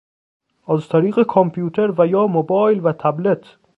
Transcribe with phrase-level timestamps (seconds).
[0.67, 3.57] از طریق کامپیوتر و یا موبایل و تبلت